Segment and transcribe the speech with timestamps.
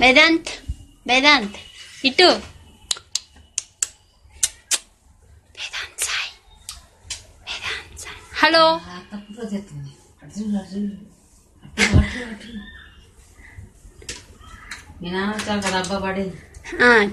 [0.00, 0.50] వేదాంత్
[1.06, 1.56] వేదాంత్
[2.04, 2.28] ఇటు.
[8.40, 8.64] హలో.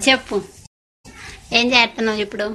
[0.06, 0.38] చెప్పు.
[1.54, 2.46] ఏం చేస్తున్నావు ఇప్పుడు?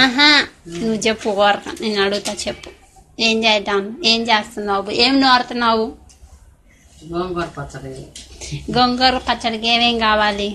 [0.00, 0.28] ఆహా
[0.74, 2.70] నువ్వు చెప్పు కోరక నేను అడుగుతా చెప్పు.
[3.18, 5.86] ఏం చేద్దాం ఏం చేస్తున్నావు ఏం నోరుతున్నావు
[7.08, 7.92] గోంగూర పచ్చడి.
[8.76, 10.48] గొంగూర పచ్చడికి ఏమేం కావాలి?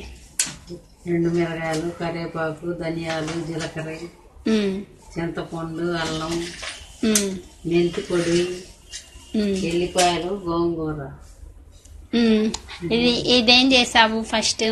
[1.08, 3.90] రెండు మిరగాయలు కరివేపాకు ధనియాలు జీలకర్ర
[5.14, 6.34] చింతపండు అల్లం
[7.70, 8.40] మెంతి పొడి
[9.70, 11.00] ఎల్లిపాయలు గోంగూర.
[12.96, 14.66] ఇది ఇదేం చేసావు ఫస్ట్?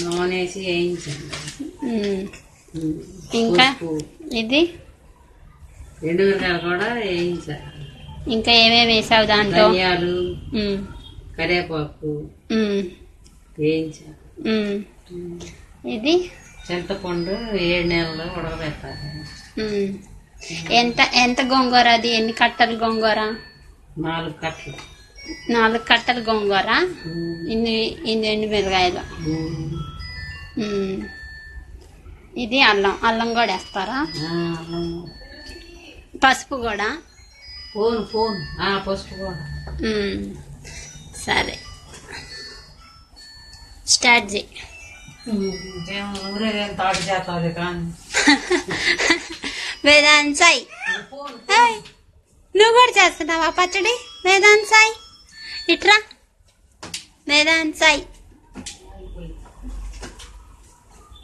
[0.00, 1.36] నూనె వేసి వేయించండి.
[3.42, 3.66] ఇంకా.
[4.42, 4.62] ఇది?
[6.04, 7.71] రెండు మిరగాయలు కూడా వేయించాలి
[8.26, 9.64] ఇంకా ఏమేమి వేసావు దాంట్లో?
[9.68, 10.12] ధనియాలు
[10.60, 10.78] ఉమ్,
[11.38, 12.10] కరివేపాకు.
[15.88, 16.14] ఇది?
[16.66, 19.08] చింతపండు ఏడు నెలలు ఉడకబెట్టాలి.
[20.70, 22.08] ఎంత ఎంత గోంగూర అది?
[22.08, 23.20] ఎన్ని కట్టలు గోంగూర?
[23.98, 24.78] నాలుగు కట్టలు.
[25.52, 26.68] నాలుగు కట్టలు గోంగూర.
[27.52, 27.76] ఇన్ని
[28.12, 29.02] ఇన్ని ఎండు మిరగాయలు.
[32.40, 34.06] ఇది అల్లం అల్లం కూడా వేస్తారా.
[36.24, 36.96] పసుపు కూడా?
[37.74, 38.38] Phone phone.
[38.86, 39.38] First phone.
[41.16, 41.58] సరే.
[43.86, 44.48] స్టార్ట్ చేయి.
[49.84, 50.34] వేదాన్ కానీ.
[50.34, 50.66] సాయి.
[52.56, 53.94] నువ్వు కూడా చేస్తున్నావా పచ్చడి?
[54.26, 54.92] వేదాన్ సాయి.
[55.72, 55.98] ఇట్రా.
[57.28, 58.06] వేదాన్ సాయి.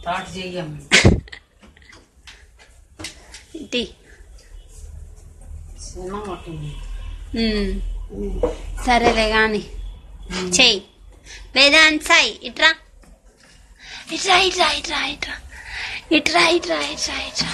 [0.06, 0.78] తాటి చెయ్యమ్మ
[3.54, 3.88] ఇటీ
[8.86, 9.62] సరేలే గాని.
[10.56, 10.78] చెయ్యి
[11.56, 12.30] వేదాంత్ సాయి.
[12.48, 12.70] ఇట్రా.
[14.14, 15.34] ఇట్రా ఇట్రా ఇట్రా ఇట్రా.
[16.16, 17.50] ఇట్రా ఇట్రా ఇట్రా ఇట్రా.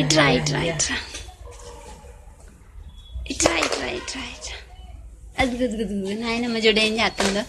[0.00, 0.60] ఇట్రా ఇట్రా.
[0.70, 0.96] ఇట్రా.
[3.32, 4.56] ఇట్రా ఇట్రా ఇట్రా ఇట్రా.
[5.40, 7.42] అది గుదు గుదు గుదు నాయనమ్మ చూడు ఏం చేస్తుందో.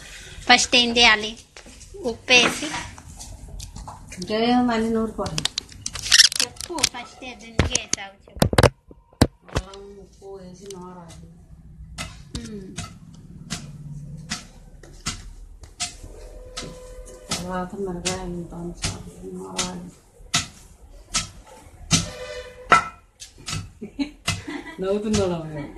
[0.47, 1.31] ఫస్ట్ ఏం చేయాలి?
[2.09, 2.67] ఉప్పు వేసి.
[4.17, 5.44] ఇంకేం అన్ని నూరుకోవడం
[6.41, 8.16] చెప్పు ఫస్ట్ ఎందుకు వేసావు.
[9.77, 11.15] 양 먹고 대신 알아야 돼.
[12.39, 12.75] 음.
[17.47, 18.57] 아, 정말 가야겠다.
[24.79, 25.75] 너무 놀라워요.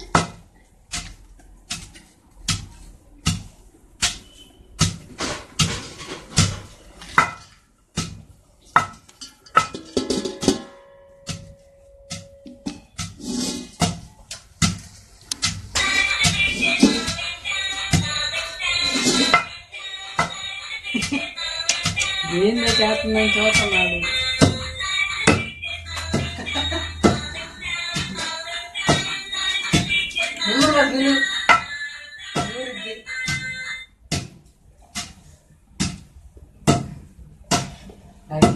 [38.31, 38.49] అయ్యో,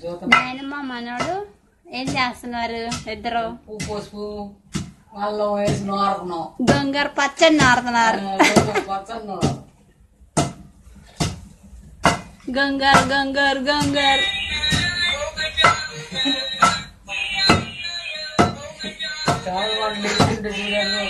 [0.00, 0.28] చూద్దాం.
[0.32, 1.34] నాయనమ్మ మనోడు
[1.86, 3.44] ఏం చేస్తున్నారు ఇద్దరు?
[3.86, 4.24] పసుపు
[5.18, 5.82] అల్లం వేసి
[6.70, 8.18] గొంగర పచ్చడి నారుతున్నారు.
[8.90, 9.24] పచ్చడి
[12.56, 14.24] గంగర్ గంగర్ గంగర్.
[19.44, 21.04] చాలా వాళ్ళు లేకుంటే చూడండి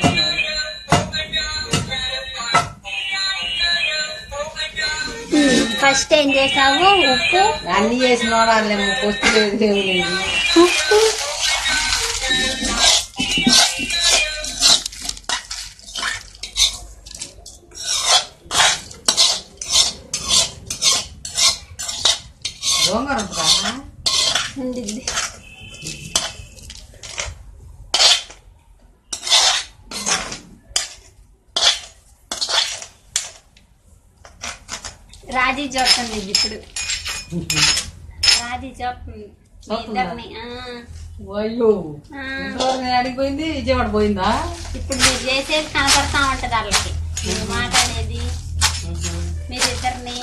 [5.81, 6.87] ఫస్ట్ ఏం చేసావు?
[7.13, 7.43] ఉప్పు?
[7.75, 9.57] అన్ని చేసి నోడాలేమో పొస్తు లేదు
[9.89, 10.15] లేదు
[35.35, 36.59] రాజీ చూస్తుంది ఇప్పుడు.
[38.41, 39.27] రాజీ చూస్తుంది
[41.37, 41.71] అయ్యో.
[42.99, 44.29] అడిగిపోయింది విజయవాడ పోయిందా?
[44.77, 46.91] ఇప్పుడు మీరు చేసేది కనపడతా ఉంటది వాళ్ళకి.
[47.27, 48.21] మీరు మాట్లాడేది
[49.51, 50.17] మీరిద్దరిని.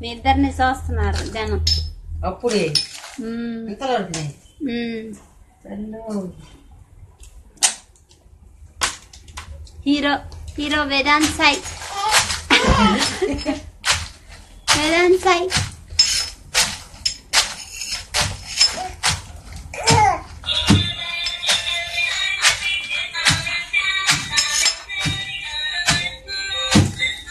[0.00, 1.60] మీ ఇద్దరిని చూస్తున్నారు జనం.
[2.26, 2.64] అప్పుడే?
[3.70, 4.22] ఇంతవరకు
[9.86, 10.14] hero
[10.58, 11.60] hero Vedant Sai.
[14.74, 15.48] melon pie.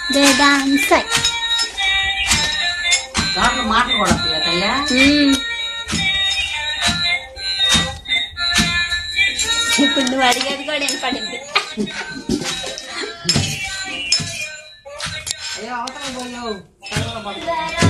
[0.09, 1.11] The dance side.
[3.35, 4.15] దాంట్లో మాటలు కూడా
[4.45, 4.73] తల్లా
[9.83, 11.37] ఇప్పుడు నువ్వు అడిగేది కూడా వినపడింది
[15.73, 16.53] అవతల పోయావు
[17.23, 17.82] Bye-bye.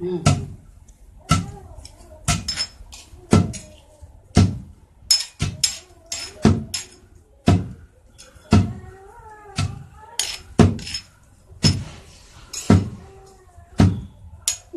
[0.00, 0.22] ఉమ్.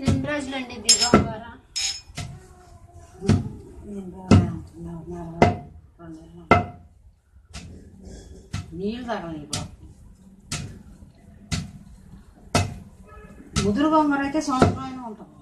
[0.02, 1.44] ఎన్ని రోజులు అండి ఇది గోంగూర
[8.74, 9.40] నీళ్ళు తాగలి
[13.64, 15.36] ముదురు బొమ్మర అయితే సంవత్సరం అయినా ఉంటుంది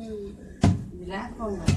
[0.00, 0.28] మ్మ్.
[0.94, 1.72] ఇది లేకపోతే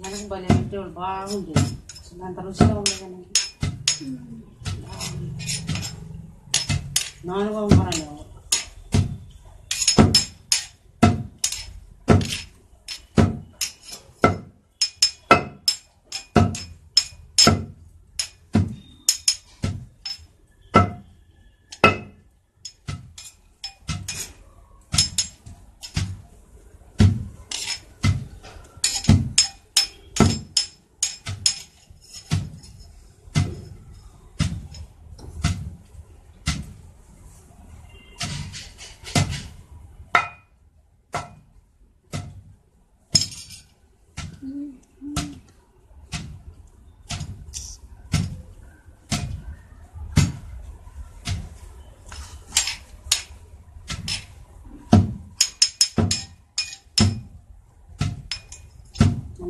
[0.00, 1.64] మనకు భలే పెట్టేవాడు బాగుంటుంది
[1.96, 3.08] అసలు అంత రుచిగా ఉండదు
[7.24, 8.26] 何が分からんの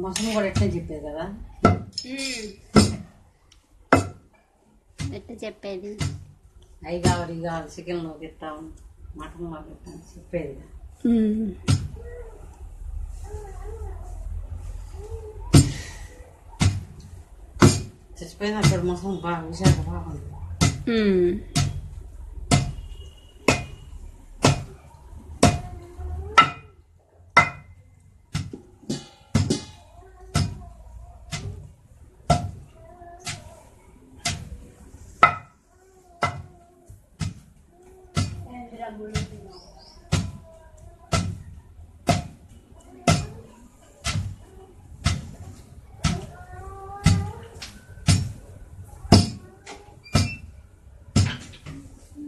[0.02, 1.24] మసము కూడా ఎట్లా చెప్పేది కదా.
[5.12, 5.92] ఎట్లా చెప్పేది
[6.82, 8.56] అవి కావాలి ఇవి కావాలి చికెన్లో పెట్టాం
[9.16, 10.68] మటన్లో పెట్టాం చెప్పేది కదా.
[11.08, 11.48] మ్మ్.
[18.16, 20.28] చచ్చిపోయిన అప్పుడు మసం బాగా విశాఖ బాగుంది
[38.91, 39.61] మ్మ్.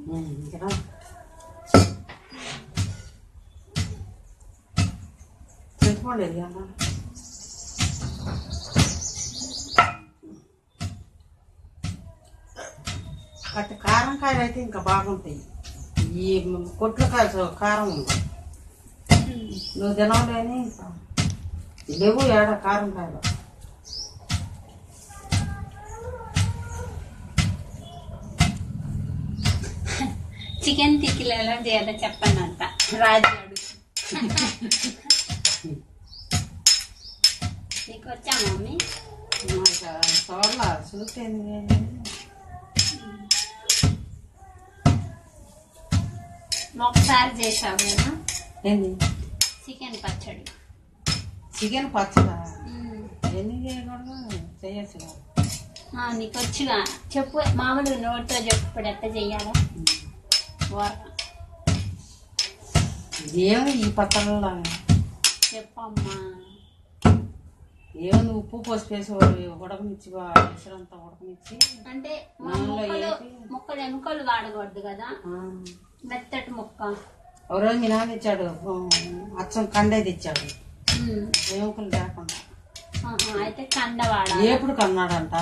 [0.09, 0.69] ఉమ్, ఇంకా
[5.79, 6.57] చెప్పుకోండి ఇది అన్న
[13.53, 15.39] అటు కారం కాయలు అయితే ఇంకా బాగుంటాయి
[16.16, 16.28] ఈ
[16.78, 17.26] కొట్లు కాయ
[17.60, 18.16] కారం ఉంది.
[19.78, 20.86] నువ్వు తినలేని ఇంకా.
[21.92, 23.20] లేవు ఏడ కారం కాయలు
[30.64, 32.62] చికెన్ తిక్కిలు ఎలా చేయాలో చెప్పండి అంట
[33.00, 33.32] రాజు
[37.86, 38.74] నీకు వచ్చా మమ్మీ
[39.42, 41.58] చూడాల చూస్తేంది
[46.82, 48.10] ఒకసారి చేసావు కదా.
[48.70, 48.88] ఏంది?
[49.64, 50.44] చికెన్ పచ్చడి.
[51.56, 52.36] చికెన్ పచ్చడా.
[53.38, 54.16] ఎన్ని చేయకూడదు?
[54.62, 54.98] చేయొచ్చు
[56.18, 56.76] నీకు వచ్చుగా.
[57.16, 59.52] చెప్పు మామూలుగా నోటితో చెప్పు ఇప్పుడు ఎట్ట చెయ్యాలో?
[63.24, 64.50] ఇదేమి ఈ పచ్చళ్ళలో
[65.54, 66.16] చెప్పమ్మా.
[68.06, 69.12] ఏముంది ఉప్పు పసుపు వేసి
[69.62, 70.08] ఉడకనిచ్చి
[70.54, 71.56] ఎసరంతా ఉడకనిచ్చి
[71.90, 72.12] అంటే
[73.52, 75.08] ముక్కలు ఎముకలు వాడకూడదు కదా.
[76.04, 76.96] మెత్తటి ముక్క.
[77.50, 78.42] ఒక రోజు మీ నాన్న తెచ్చాడు
[79.40, 80.64] అచ్చం కండే తెచ్చాడు.
[81.54, 82.34] ఏముకలు లేకుండా.
[83.44, 84.48] అయితే కండ వాడాలి.
[84.48, 85.34] ఏపుడు కన్నాడంట.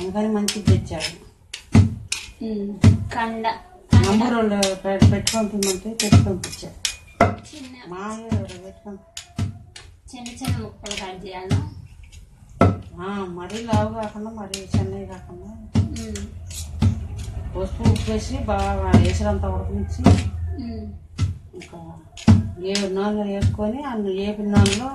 [0.00, 1.32] అందుకని మంచిది తెచ్చాడు.
[3.14, 3.48] కండ.
[4.06, 6.92] నంబర్ వాళ్ళు పె- పెట్టుకొని తిమ్మంటే పెట్టి పంపించాడు
[7.24, 8.90] చిన్న
[10.16, 11.70] చిన్న చిన్న ముక్కలు కట్ చేయాలా?
[13.24, 15.81] మరీ లావు కాకుండా మరీ చెన్నై కాకుండా.
[17.54, 20.02] పసుపు ఉప్పు వేసి బాగా ఎసరంతా ఉడకనిచ్చి.
[21.56, 21.78] ఇంకా
[22.64, 24.90] ఏ నూనెలో వేసుకొని అన్ని ఏపి నూనెలో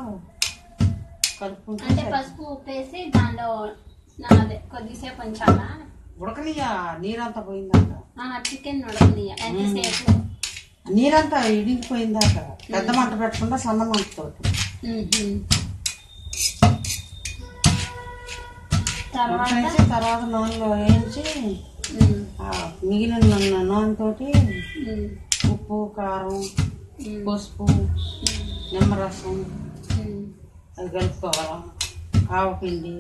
[1.40, 3.50] కలుపుకుంటే అంటే పసుపు ఉప్పేసి దానిలో
[4.20, 5.68] నా అదే కొద్దిసేపు ఉంచాలా?
[6.22, 6.70] ఉడకనియా
[7.02, 7.92] నీరంతా పోయిందాక.
[8.48, 10.14] చికెన్ ఉడకనియ ఎంతసేపు
[10.92, 12.36] నీరంతా ఇడిగిపోయిందాక.
[12.74, 14.42] పెద్ద మంట పెట్టకుండా సన్న మంటతోటి
[14.88, 15.36] మ్మ్.
[19.16, 19.76] తర్వాత?
[19.92, 21.24] తర్వాత నూనెలో వేయించి
[22.84, 25.06] మిగిలిన నూనె నూనెతోటి మ్మ్.
[25.52, 26.38] ఉప్పు కారం.
[27.26, 27.66] పసుపు
[28.72, 29.36] నిమ్మరసం
[29.94, 30.22] మ్మ్.
[30.78, 31.58] అది కలుపుకోవాలి
[32.32, 32.94] ఆవపిండి.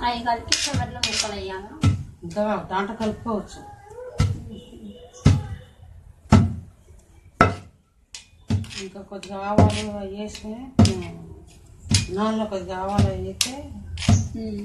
[0.00, 1.70] అవి కలిపి చివరిలో ముక్కలు వేయాలా
[2.24, 3.60] ఇంకా దాంట్లో కలుపుకోవచ్చు
[8.82, 9.84] ఇంకా కొద్దిగా ఆవాలు
[10.14, 11.06] వేసుకుని ఉమ్,
[12.14, 13.54] నూనెలో కొద్దిగా ఆవాలు వేస్తే
[14.36, 14.64] మ్మ్.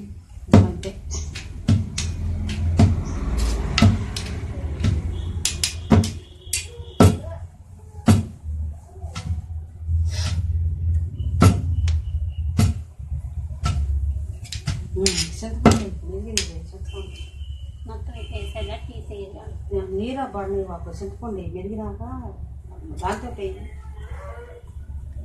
[0.61, 0.91] అంతే
[20.11, 22.01] నీరు పడి ఒక చింతపండు మెరిగినాక
[23.01, 23.61] దాంతో వేయి.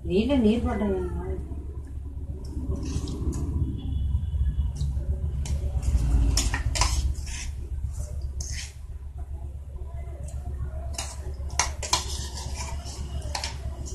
[0.07, 1.00] నీళ్ళు నీరు పడ్డాయి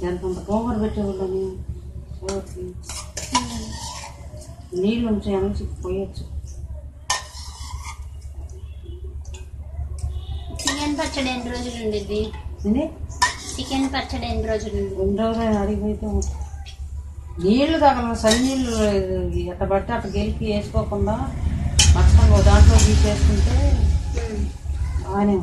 [0.03, 1.43] ఎంతంత గోంగూర పెట్టేవాళ్ళని
[2.31, 2.63] ఓకే
[4.81, 6.24] నీళ్ళు ఉంటాయని చెప్పి పోయొచ్చు
[10.62, 12.19] చికెన్ పచ్చడి ఎన్ని రోజులు ఉండిద్ది?
[12.67, 12.83] ఇది
[13.49, 14.79] చికెన్ పచ్చడి ఎన్ని రోజులు
[15.19, 16.07] రోజులు అడిగిపోతే
[17.43, 18.71] నీళ్ళు తగల సరి నీళ్ళు
[19.43, 21.15] ఎట్ట పడితే అట్ట గెలిపి వేసుకోకుండా
[21.95, 23.55] మొత్తం దాంట్లో తీసేసుకుంటే
[25.03, 25.37] బాగానే.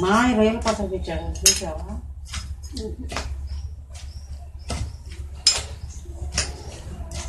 [0.00, 1.94] మా ఆయన రైలు పచ్చడి తెచ్చాడు చూసావా?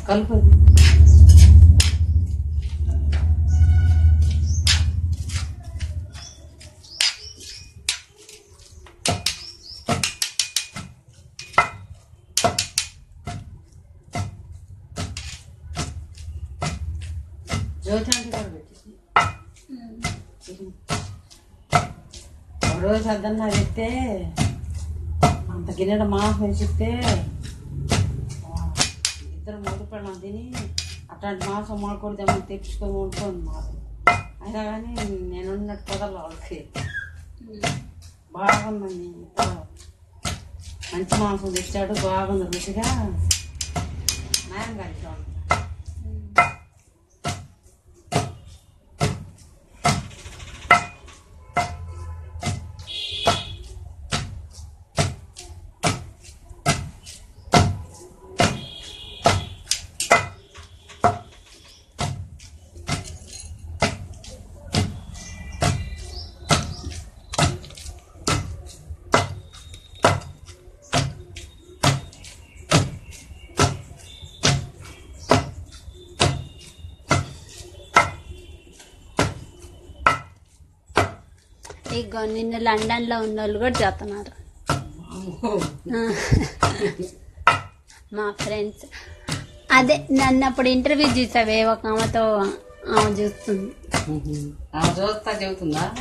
[0.08, 0.36] కలుపు
[17.84, 18.90] జ్యోతి అంటే కూడా పెట్టేసి
[23.10, 23.24] ఒక
[23.54, 23.86] చెప్తే
[25.52, 26.88] అంత గిన్నెడ మాంసం చెప్తే
[29.30, 29.84] ఇద్దరు మూడు
[30.20, 30.44] తిని
[31.10, 33.72] అట్లాంటి మాంసం మాకూడదేమో తెప్పించుకొని ఉంటుంది మాకు
[34.42, 34.92] అయినా కానీ
[35.30, 36.58] నేను ఉన్నట్టు వాళ్ళకి.
[38.34, 39.08] బాగుందండి
[40.92, 42.86] మంచి మాంసం తెచ్చాడు బాగుంది రుచిగా.
[44.50, 45.04] నయం కలిసి
[82.00, 84.32] ఇగో నిన్న లండన్లో ఉన్న వాళ్ళు కూడా చేస్తున్నారు.
[88.16, 88.84] మా ఫ్రెండ్స్.
[89.72, 92.24] అదే నన్ను అప్పుడు ఇంటర్వ్యూ చూసావే ఒక ఆమెతో
[92.94, 93.72] ఆమె చూస్తుంది.
[94.98, 95.94] చూస్తా చెబుతుందా?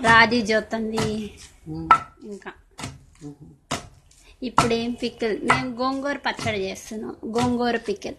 [0.00, 1.32] రాజీ చూస్తుంది.
[2.24, 2.52] ఇంకా.
[4.42, 5.38] ఇప్పుడు ఏం పిక్కల్?
[5.42, 7.14] మేము గోంగూర పచ్చడి చేస్తున్నాం.
[7.36, 8.16] గోంగూర పిక్కల్.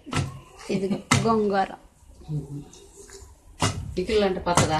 [0.71, 0.87] ఇది
[1.25, 1.71] గోంగూర.
[3.97, 4.79] పికిల్ అంటే పచ్చదా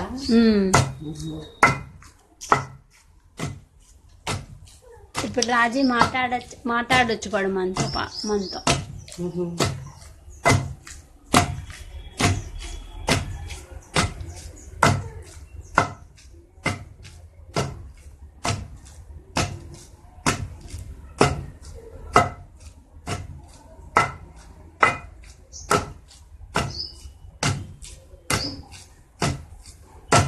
[5.36, 8.60] ఇప్పుడు రాజీ మాట్లాడచ్చు మాట్లాడొచ్చు పడు మనతో పా- మనతో.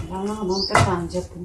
[0.09, 0.33] నూనె
[1.13, 1.39] చెప్పు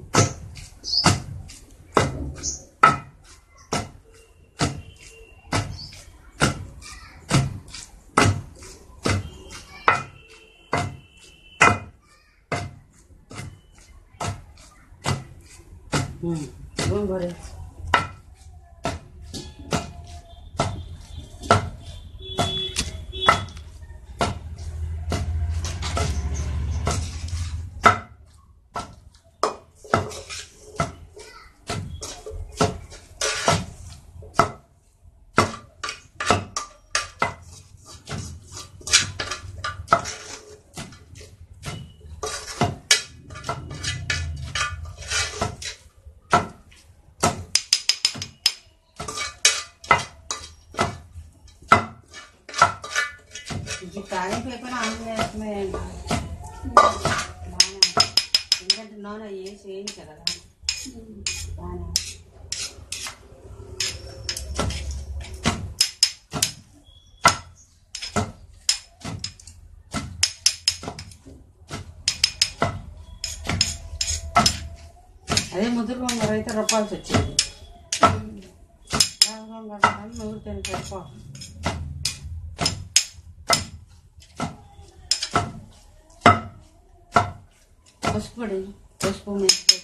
[16.83, 17.51] గోంగూర వేసి.
[53.85, 55.99] ఇది కానీ పేపర్ ఆన్ చేస్తున్నాయండి బాగానే
[57.73, 58.05] ఉంది.
[58.63, 60.25] ఎందుకంటే నూనె వేసి వేయించా కదా
[61.57, 62.01] బాగానే ఉంది.
[75.93, 77.33] అదే ముద్ర గొంగర అయితే రూపాయలు వచ్చేది
[79.51, 79.81] గొంగర
[80.17, 81.21] నూరు తిని సరిపోతుంది
[88.05, 88.61] పసుపు పొడి
[89.03, 89.77] పసుపు మెంతి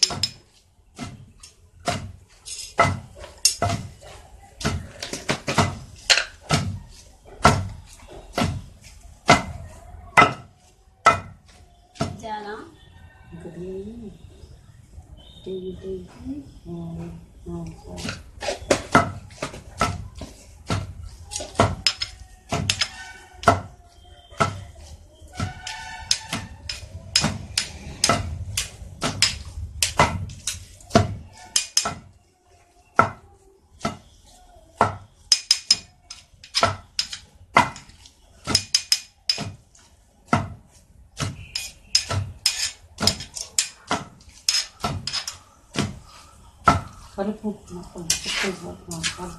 [13.44, 14.27] పొడి.
[15.48, 16.04] do you
[17.46, 18.27] do?
[47.28, 47.34] ఆ, సరే.
[47.40, 49.30] కలుపు మొత్తం చిక్కుడు మొత్తం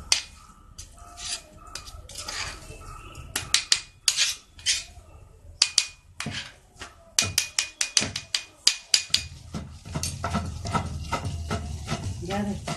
[12.24, 12.74] జాగ్రత్త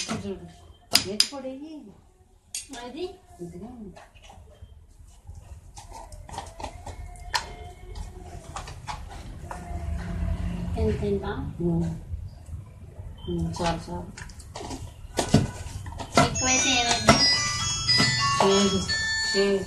[0.00, 0.46] ఇంకా చూడు
[1.06, 1.94] మెంతి పొడి వెయ్యి.
[2.84, 3.04] అది
[3.42, 3.70] ఇదిగా
[10.98, 11.26] ఎంత ఎంత
[11.62, 11.86] ఉమ్.
[13.28, 14.04] ఉమ్, చాలు చాలు
[16.24, 17.14] ఎక్కువైతే ఏమైంది
[19.30, 19.58] చేదు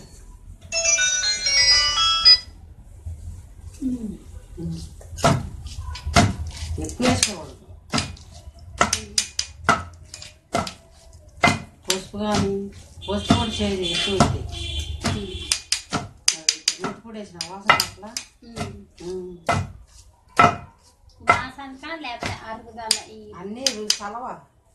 [21.60, 23.64] వాసనక లేకపోతే అరుగుదల ఈ అన్నీ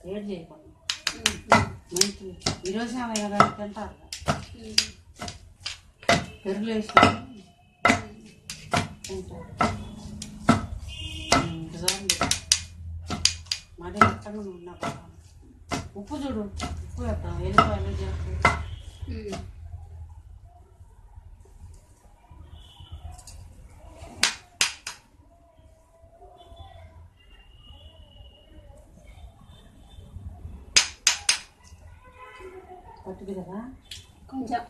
[0.06, 0.70] ఏడు చేయకుండా
[2.64, 3.94] ఈరోజు ఏమైనా తింటారు.
[6.42, 7.04] పెరుగులు ఎక్కడ
[14.50, 14.72] ఉన్నా
[15.96, 16.42] ఉప్పు చూడు.
[16.84, 17.36] ఉప్పు వేద్దాం.
[17.42, 18.52] ఎల్లిపాయలు జీలకర్ర
[19.10, 19.40] ఉమ్.
[32.98, 33.58] పట్టుకు కదా
[34.30, 34.62] కొంచెం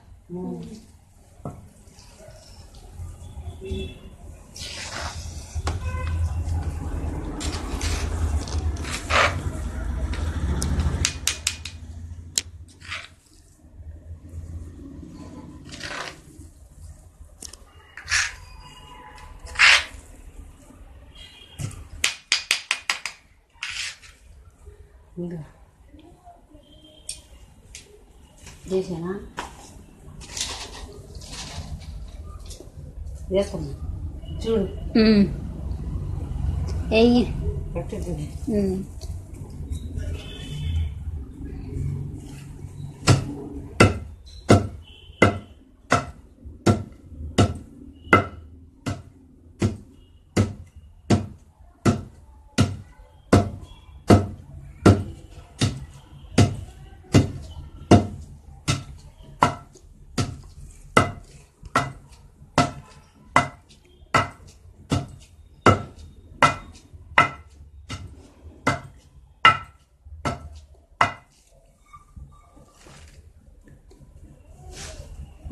[25.16, 25.40] ఇంకా
[28.68, 29.12] చేసానా
[33.30, 33.72] వేస్తున్నా
[34.42, 34.64] చూడు
[35.02, 35.24] ఉమ్.
[36.92, 37.22] ఎయ్యి
[37.74, 38.12] పట్టుకు
[38.52, 38.76] ఉమ్.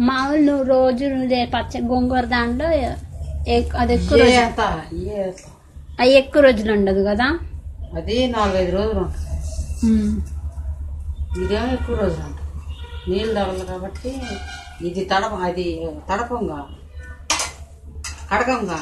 [0.00, 0.64] మామూలు నువ్వు
[1.00, 2.66] రోజు పచ్చ గోంగూర దాంట్లో
[3.78, 4.62] అది ఎక్కువ రోజు
[6.00, 7.38] అవి ఎక్కువ రోజులు ఉండదు కదా?
[7.96, 9.28] అది నాలుగైదు రోజులు ఉంటుంది.
[11.44, 12.40] ఇదేమో ఎక్కువ రోజులు ఉంటుంది.
[13.10, 14.22] నీళ్ళు తగలదు కాబట్టి
[14.82, 16.66] ఇది తడప అది తడపంగా
[18.34, 18.80] కడకంగా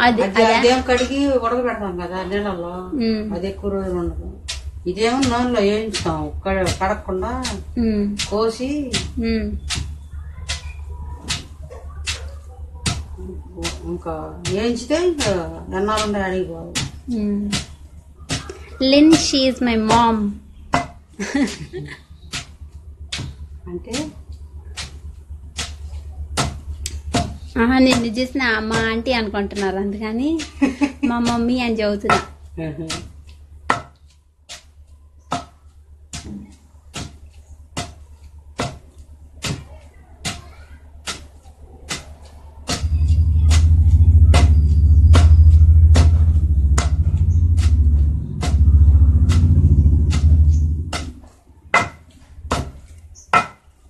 [0.00, 2.90] అది అది కడిగి ఉడకబెడతాం కదా నీళ్ళల్లో.
[3.34, 4.32] అది ఎక్కువ రోజులు ఉండదు.
[4.86, 6.30] ఇదేమో నూనెలో వేయించుతాం.
[6.46, 7.44] కడ- కడగకుండా.
[8.30, 8.92] కోసి
[13.60, 13.70] ఉమ్.
[13.84, 14.12] ఇంకా
[14.50, 14.94] వేయించితే
[15.76, 16.20] ఎన్నాళ్ళు ఉండే
[17.16, 17.50] ఉమ్.
[18.82, 20.22] లిన్ షీఈ్ మై మామ్
[23.68, 23.94] అంటే
[27.78, 30.28] నిన్ను చూసిన మా ఆంటీ అనుకుంటున్నారు అందుకని
[31.04, 32.20] మా మమ్మీ అని చదువుతున్నా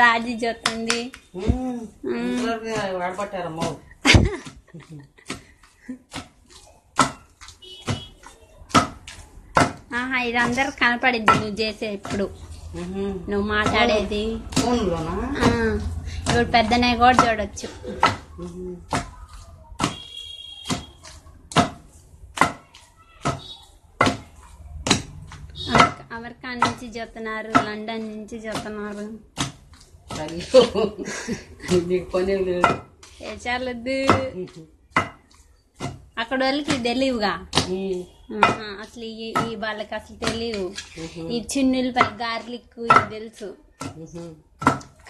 [0.00, 1.00] రాజీ చూస్తుంది
[9.98, 12.26] ఆహా ఇది అందరు కనపడిద్ది నువ్వు చేసే ఇప్పుడు.
[13.30, 14.24] నువ్వు మాట్లాడేది.
[16.20, 17.68] ఇప్పుడు పెద్దనే కూడా చూడొచ్చు.
[26.16, 29.06] అమెరికా నుంచి చూస్తున్నారు లండన్ నుంచి చూస్తున్నారు.
[30.22, 30.60] అయ్యో
[31.86, 32.72] నీకు పని ఏం లేదు
[33.22, 33.96] ఏ చాలద్దు.
[36.18, 37.32] అక్కడ వాళ్ళకి తెలియవుగా.
[38.36, 40.66] ఆహా, అసలు ఈ ఈ వాళ్ళకి అసలు తెలియవు.
[41.34, 43.48] ఈ చిన్నులపై గార్లిక్ ఇది తెలుసు.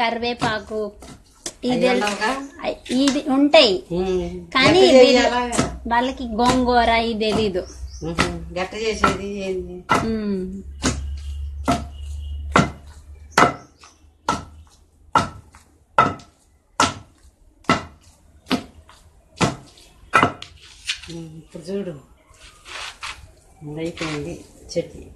[0.00, 0.80] కరివేపాకు.
[1.64, 1.86] ఇది
[3.04, 3.74] ఇది ఉంటాయి.
[4.54, 4.82] కానీ?
[5.88, 7.62] వాళ్ళకి గోంగూర ఇది తెలీదు.
[8.58, 9.28] గట్ట చేసేది
[21.08, 21.94] ఇప్పుడు చూడు.
[23.78, 24.34] అయిపోయింది
[24.72, 25.06] చట్నీ.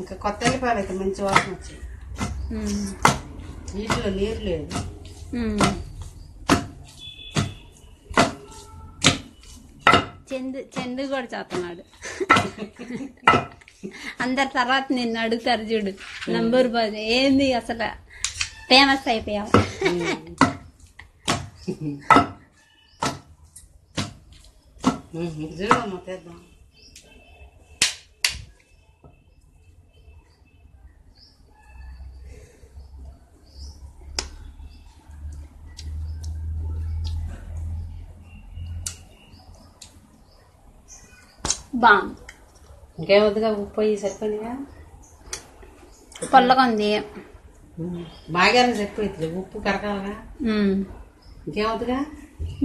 [0.00, 1.80] ఇంకా కొత్త వెళ్ళిపోయాలి అయితే మంచి వాసన వచ్చాయి
[2.54, 2.86] ఉమ్.
[3.76, 4.66] నీటిలో నీరు లేదు.
[10.30, 11.82] చందు చందు కూడా చేస్తున్నాడు.
[14.20, 15.92] అందరి తర్వాత నిన్ను అడుగుతారు చూడు.
[16.30, 17.88] నంబర్ బాద్ ఏంది అసలు?
[18.68, 19.50] ఫేమస్ అయిపోయావు
[25.58, 26.38] చూడమ్మా తెద్దాం
[41.82, 42.14] బాగుంది.
[42.98, 44.54] ఇంకేమొద్దుగా ఉప్పు అయ్యి సరిపోయినాయా
[46.32, 46.88] పొల్లగా ఉంది.
[48.30, 50.14] బాగానే సరిపోయింది ఉప్పు కరకాలగా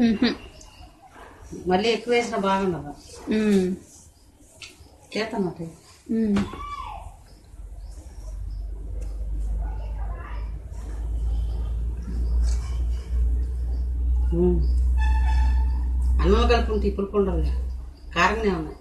[0.06, 0.30] ఉహు.
[1.67, 2.91] మళ్ళీ ఎక్కువ వేసినా బాగుండదు?
[6.13, 6.39] ఉమ్.
[16.21, 17.43] అన్నం కలుపుకుంటే ఇప్పుడు ఉండదు
[18.13, 18.78] కారంగానే ఉన్నాయి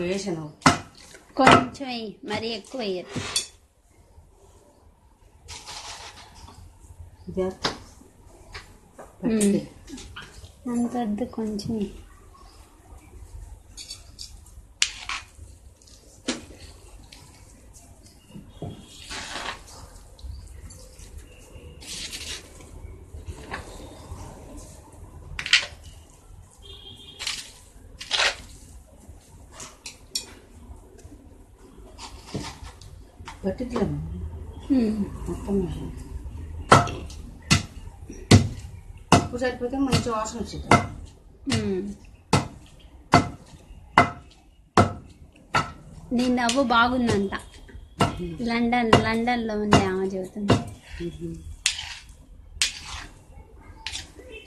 [0.00, 0.44] వేసాను.
[1.38, 1.90] కొంచెం
[2.24, 2.80] మరీ ఎక్కువ
[9.26, 9.56] ఉమ్.
[10.70, 11.76] అంత వద్దు కొంచెం
[39.48, 40.68] సరిపోతే మంచి వాసన వచ్చింది
[41.56, 41.84] ఉమ్.
[46.12, 47.32] నీ నవ్వు బాగుందంట.
[48.42, 50.56] లండన్ లండన్లో ఉంది ఆమె చెబుతుంది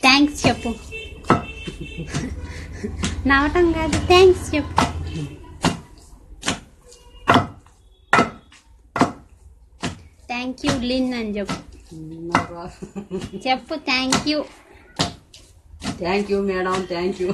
[0.02, 0.70] థ్యాంక్స్ చెప్పు.
[3.28, 4.86] నవ్వటం కాదు థ్యాంక్స్ చెప్పు.
[10.28, 11.58] థ్యాంక్ యూ లిన్ అని చెప్పు.
[13.46, 14.40] చెప్పు thank you.
[16.02, 17.30] Thank you madam thank you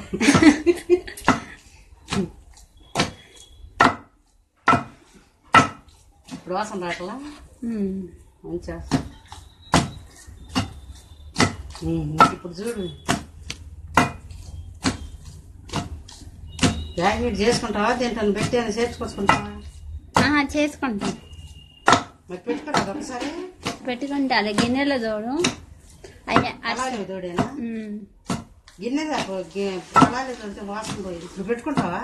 [6.27, 7.15] ఇప్పుడు వాసన రాకలా
[8.43, 8.99] మంచి వాసన.
[11.85, 12.03] ఉమ్,
[12.35, 12.83] ఇప్పుడు చూడు.
[16.97, 19.51] ప్యాకెట్ చేసుకుంటావా తింటాను పెట్టి అని చేర్చుకొచ్చుకుంటావా?
[20.55, 21.13] చేసుకుంటాం.
[22.29, 23.27] మరి పెట్టుకోరా ఒకసారి?
[23.87, 25.33] పెట్టుకుంటే అలా గిన్నెలో తోడు.
[26.31, 27.45] అయ్యా అలాగే తోడేనా?
[28.77, 29.03] గిన్నె
[30.01, 31.25] అలాగే తోడితే వాసన పోయింది.
[31.25, 32.01] ఇప్పుడు పెట్టుకుంటావా?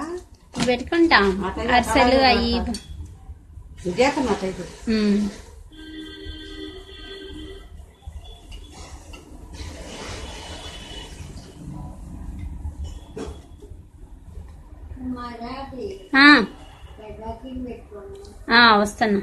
[0.67, 1.25] పెట్టుకుంటాం.
[1.75, 2.53] అరిసెలు అలాగే అయ్యి.
[2.59, 2.73] పెడతా.
[3.85, 5.19] ఇదేకన్నా టైపు ఉమ్.
[16.15, 16.27] ఆ.
[18.51, 19.21] ఆ, వస్తున్నా.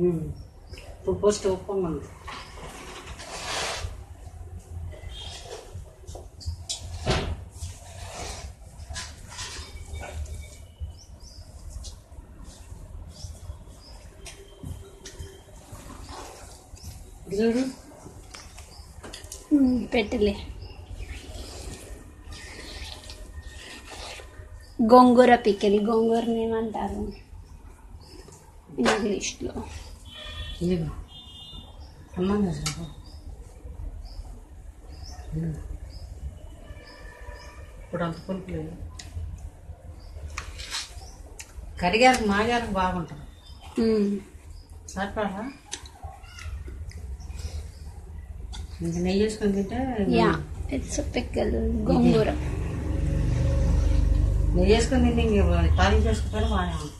[0.00, 0.22] ఉమ్.
[0.90, 2.08] ఇప్పుడు పోస్ట్ ఉప్పు ఉంది
[17.24, 17.62] ఇది చూడు
[19.54, 20.34] ఉమ్, పెట్టులే.
[24.78, 27.00] గోంగూర పిక్కలి గోంగూరని ఏమంటారు?
[28.68, 29.52] ఇంగ్లీష్లో
[30.62, 30.88] ఇదిగో
[32.16, 32.84] అన్నం వేసిరా
[37.80, 38.72] ఇప్పుడు అంత పులుపు లేదు
[41.80, 43.24] కరిగారికి మాగారికి బాగుంటుంది.
[43.82, 44.08] ఉమ్,
[44.88, 45.42] సరిపడా?
[48.82, 49.78] ఇంకా నెయ్యి వేసుకొని తింటే
[50.16, 50.30] యా
[50.76, 52.28] ఇట్స్ పిక్కలు గోంగూర.
[54.56, 55.38] నెయ్యి వేసుకొని తింటే ఇంక
[55.78, 56.96] తాలింపు చేసుకుంటే బాగానే ఉంటుంది.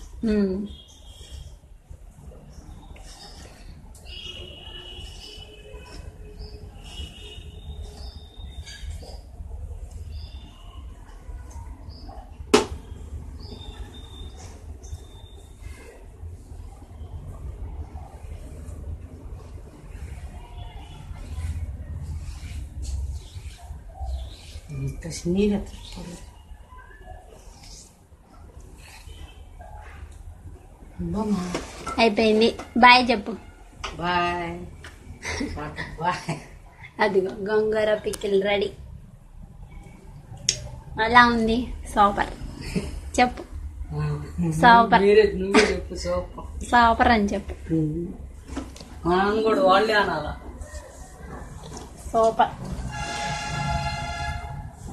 [25.19, 26.17] ఇక్కడ నీళ్ళు ఎత్తారు
[32.01, 33.33] అయిపోయింది బాయ్ చెప్పు
[33.99, 34.53] బాయ్
[36.01, 36.37] బాయ్
[37.05, 38.69] అదిగో గంగార పికిల్ రెడీ.
[41.05, 41.57] అలా ఉంది.
[41.93, 42.33] సూపర్.
[43.19, 43.43] చెప్పు.
[44.63, 45.03] సూపర్.
[45.71, 46.49] చెప్పు సూపర్.
[46.71, 47.55] సూపర్ అని చెప్పు.
[49.07, 50.33] మనం కూడా వాళ్ళే అనాలా?
[52.11, 52.53] సూపర్.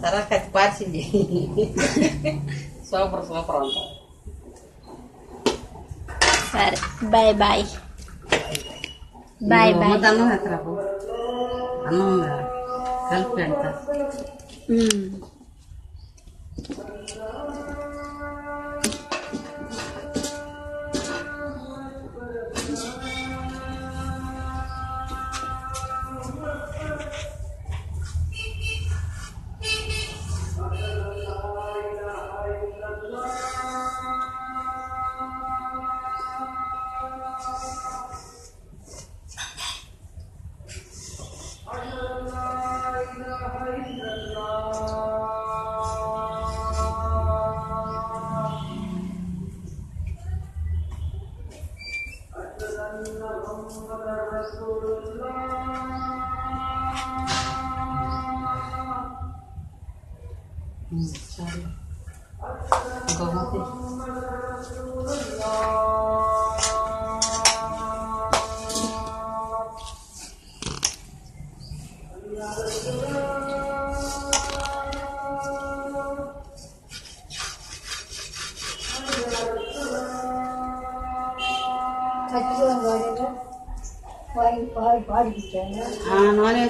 [0.02, 1.02] తర్వాత అది పార్సింది
[2.90, 3.92] సూపర్ సూపర్ అంటారు
[6.50, 6.78] సరే
[7.10, 7.64] బాయ్ బాయ్
[9.52, 10.74] బాయ్ బాయ్ అన్నం ఎత్తరా బాబు.
[11.88, 12.30] అన్నం ఉందా?
[13.10, 13.70] కలిపి పెడతా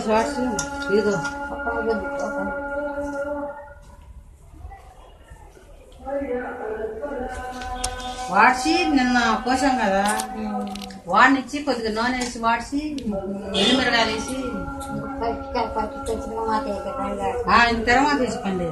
[0.05, 0.39] నూనె షార్ట్స్
[0.89, 1.15] ఇదిగో
[8.31, 10.03] వాడిచి నిన్న కోసాం కదా
[11.07, 12.79] వాడినిచ్చి కొద్దిగా నూనె వేసి వాడిచి
[13.55, 14.37] ఎండుమిరగాయలు వేసి
[17.47, 18.69] ఆ, ఇంత తర్వాత తీసుకోండి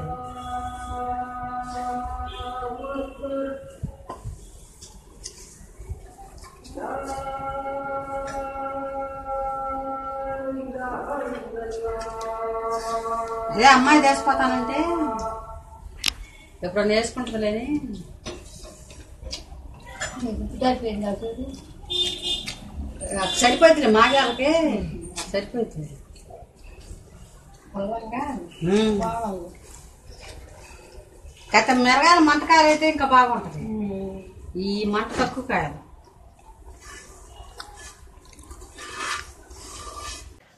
[13.54, 14.78] అదే అమ్మాయి తెచ్చిపోతానంటే
[16.66, 17.68] ఎప్పుడన్నా వేసుకుంటుందిలేని.
[23.18, 24.52] నాకు సరిపోతుంది మాగాలకే
[25.32, 25.90] సరిపోతుంది.
[31.56, 33.64] గత మిరగాయల మంటకాయలు అయితే ఇంకా బాగుంటది.
[34.68, 35.80] ఈ మంట తక్కువ కాయలు.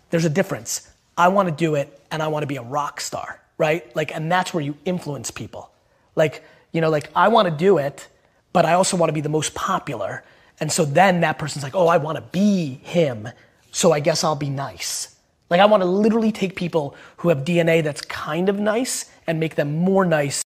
[0.10, 0.74] There's a difference.
[1.18, 3.94] I want to do it and I want to be a rock star, right?
[3.96, 5.72] Like, and that's where you influence people.
[6.16, 8.08] Like, you know, like I want to do it,
[8.54, 10.24] but I also want to be the most popular.
[10.60, 13.30] And so then that person's like, oh, I want to be him.
[13.72, 15.16] So I guess I'll be nice.
[15.50, 19.40] Like, I want to literally take people who have DNA that's kind of nice and
[19.40, 20.44] make them more nice